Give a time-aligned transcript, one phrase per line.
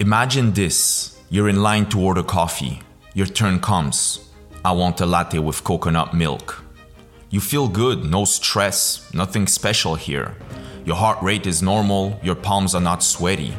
[0.00, 2.80] Imagine this you're in line to order coffee.
[3.12, 4.30] Your turn comes.
[4.64, 6.64] I want a latte with coconut milk.
[7.28, 10.36] You feel good, no stress, nothing special here.
[10.86, 13.52] Your heart rate is normal, your palms are not sweaty.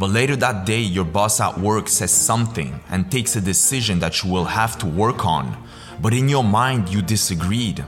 [0.00, 4.24] But later that day, your boss at work says something and takes a decision that
[4.24, 5.56] you will have to work on.
[6.00, 7.84] But in your mind, you disagreed,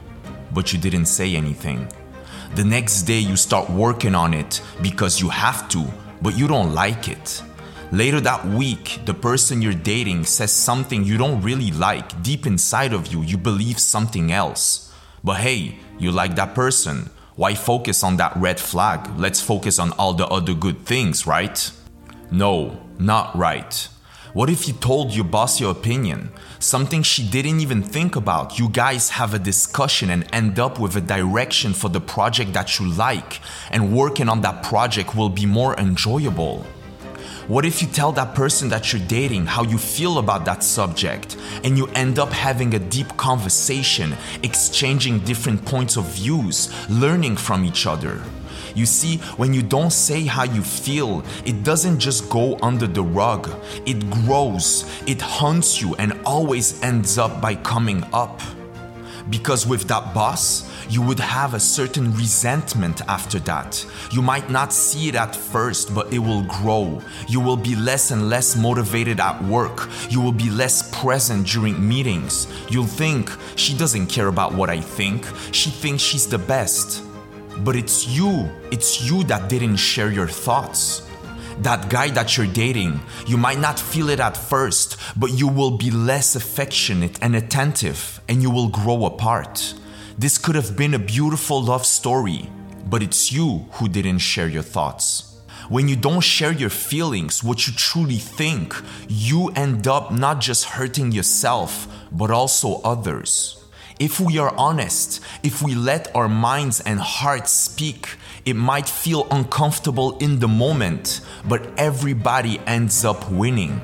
[0.52, 1.88] but you didn't say anything.
[2.54, 5.84] The next day, you start working on it because you have to,
[6.22, 7.42] but you don't like it.
[7.92, 12.22] Later that week, the person you're dating says something you don't really like.
[12.22, 14.92] Deep inside of you, you believe something else.
[15.22, 17.10] But hey, you like that person.
[17.36, 19.18] Why focus on that red flag?
[19.18, 21.70] Let's focus on all the other good things, right?
[22.30, 23.88] No, not right.
[24.32, 26.32] What if you told your boss your opinion?
[26.58, 28.58] Something she didn't even think about.
[28.58, 32.80] You guys have a discussion and end up with a direction for the project that
[32.80, 36.66] you like, and working on that project will be more enjoyable.
[37.46, 41.36] What if you tell that person that you're dating how you feel about that subject
[41.62, 47.66] and you end up having a deep conversation, exchanging different points of views, learning from
[47.66, 48.22] each other?
[48.74, 53.02] You see, when you don't say how you feel, it doesn't just go under the
[53.02, 53.50] rug.
[53.84, 58.40] It grows, it haunts you, and always ends up by coming up.
[59.30, 63.84] Because with that boss, you would have a certain resentment after that.
[64.12, 67.00] You might not see it at first, but it will grow.
[67.28, 69.88] You will be less and less motivated at work.
[70.10, 72.46] You will be less present during meetings.
[72.68, 77.02] You'll think, she doesn't care about what I think, she thinks she's the best.
[77.58, 81.08] But it's you, it's you that didn't share your thoughts
[81.60, 85.76] that guy that you're dating, you might not feel it at first, but you will
[85.76, 89.74] be less affectionate and attentive, and you will grow apart.
[90.18, 92.48] This could have been a beautiful love story,
[92.86, 95.40] but it's you who didn't share your thoughts.
[95.68, 98.74] When you don't share your feelings, what you truly think,
[99.08, 103.64] you end up not just hurting yourself, but also others.
[103.98, 108.08] If we are honest, if we let our minds and hearts speak,
[108.44, 113.80] it might feel uncomfortable in the moment, but everybody ends up winning.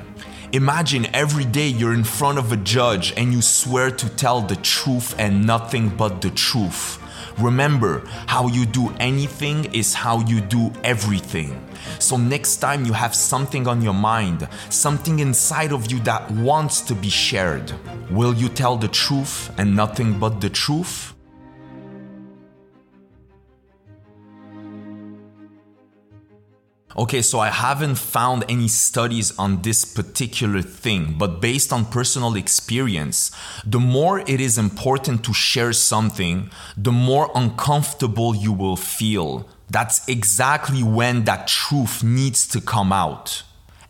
[0.51, 4.57] Imagine every day you're in front of a judge and you swear to tell the
[4.57, 6.99] truth and nothing but the truth.
[7.39, 11.65] Remember, how you do anything is how you do everything.
[11.97, 16.81] So, next time you have something on your mind, something inside of you that wants
[16.81, 17.73] to be shared,
[18.11, 21.15] will you tell the truth and nothing but the truth?
[26.97, 32.35] Okay, so I haven't found any studies on this particular thing, but based on personal
[32.35, 33.31] experience,
[33.65, 39.47] the more it is important to share something, the more uncomfortable you will feel.
[39.69, 43.43] That's exactly when that truth needs to come out.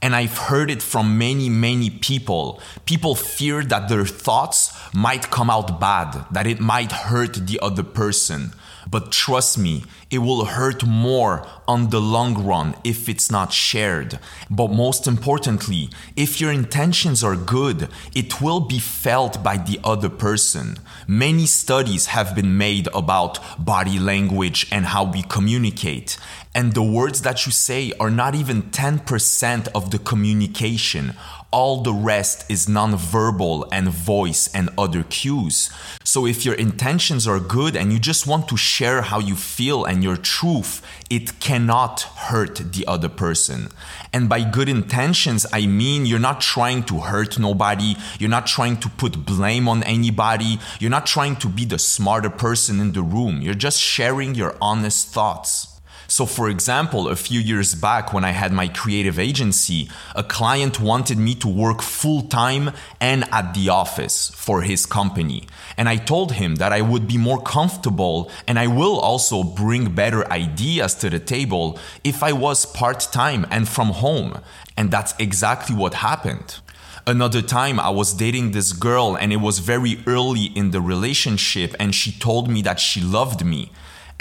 [0.04, 2.60] And I've heard it from many, many people.
[2.86, 7.84] People fear that their thoughts might come out bad, that it might hurt the other
[7.84, 8.54] person.
[8.90, 14.20] But trust me, it will hurt more on the long run if it's not shared.
[14.50, 20.10] But most importantly, if your intentions are good, it will be felt by the other
[20.10, 20.78] person.
[21.08, 26.18] Many studies have been made about body language and how we communicate.
[26.54, 31.14] And the words that you say are not even 10% of the communication.
[31.52, 35.70] All the rest is nonverbal and voice and other cues.
[36.06, 39.84] So if your intentions are good and you just want to share how you feel
[39.84, 43.68] and your truth, it cannot hurt the other person.
[44.14, 48.78] And by good intentions, I mean you're not trying to hurt nobody, you're not trying
[48.78, 53.02] to put blame on anybody, you're not trying to be the smarter person in the
[53.02, 55.71] room, you're just sharing your honest thoughts.
[56.12, 60.78] So, for example, a few years back when I had my creative agency, a client
[60.78, 65.48] wanted me to work full time and at the office for his company.
[65.78, 69.96] And I told him that I would be more comfortable and I will also bring
[69.96, 74.42] better ideas to the table if I was part time and from home.
[74.76, 76.60] And that's exactly what happened.
[77.08, 81.74] Another time, I was dating this girl, and it was very early in the relationship,
[81.80, 83.72] and she told me that she loved me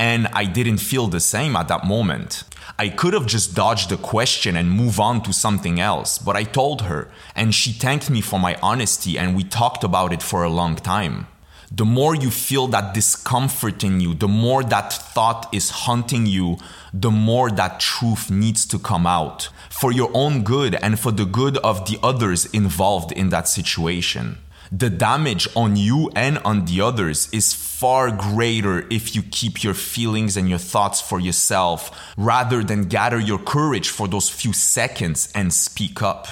[0.00, 2.44] and I didn't feel the same at that moment.
[2.78, 6.44] I could have just dodged the question and move on to something else, but I
[6.44, 10.42] told her, and she thanked me for my honesty, and we talked about it for
[10.42, 11.26] a long time.
[11.70, 16.56] The more you feel that discomfort in you, the more that thought is haunting you,
[16.94, 21.26] the more that truth needs to come out for your own good and for the
[21.26, 24.38] good of the others involved in that situation.
[24.72, 29.74] The damage on you and on the others is far greater if you keep your
[29.74, 35.32] feelings and your thoughts for yourself rather than gather your courage for those few seconds
[35.34, 36.28] and speak up.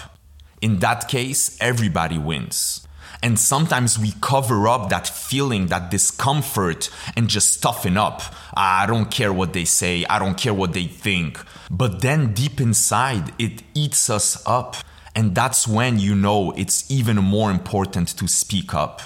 [0.61, 2.87] In that case, everybody wins.
[3.25, 8.23] And sometimes we cover up that feeling, that discomfort, and just toughen up.
[8.57, 11.41] Ah, I don't care what they say, I don't care what they think.
[11.69, 14.77] But then deep inside, it eats us up.
[15.19, 19.03] And that's when you know it's even more important to speak up.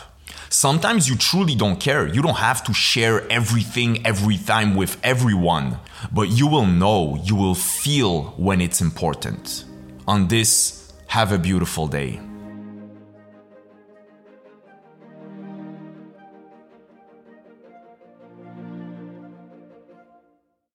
[0.51, 2.07] Sometimes you truly don't care.
[2.07, 5.79] You don't have to share everything every time with everyone.
[6.13, 9.65] But you will know, you will feel when it's important.
[10.07, 12.21] On this, have a beautiful day.